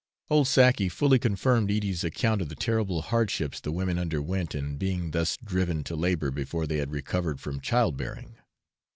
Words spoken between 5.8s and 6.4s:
to labour